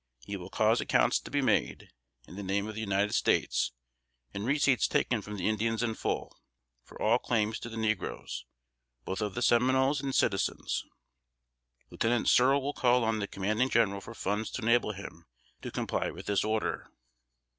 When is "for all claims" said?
6.83-7.59